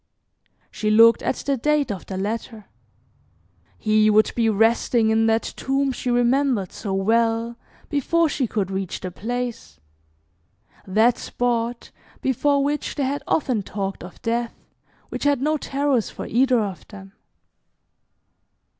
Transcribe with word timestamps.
She 0.71 0.89
looked 0.89 1.21
at 1.21 1.35
the 1.35 1.57
date 1.57 1.91
of 1.91 2.07
the 2.07 2.17
letter. 2.17 2.65
He 3.77 4.09
would 4.09 4.31
be 4.35 4.49
resting 4.49 5.11
in 5.11 5.27
that 5.27 5.43
tomb 5.55 5.91
she 5.91 6.09
remembered 6.09 6.71
so 6.71 6.91
well, 6.91 7.55
before 7.87 8.27
she 8.27 8.47
could 8.47 8.71
reach 8.71 9.01
the 9.01 9.11
place; 9.11 9.79
that 10.87 11.19
spot 11.19 11.91
before 12.19 12.63
which 12.63 12.95
they 12.95 13.03
had 13.05 13.21
often 13.27 13.61
talked 13.61 14.03
of 14.03 14.19
Death, 14.23 14.55
which 15.09 15.23
had 15.25 15.39
no 15.39 15.57
terrors 15.57 16.09
for 16.09 16.25
either 16.25 16.59
of 16.59 16.87
them. 16.87 17.13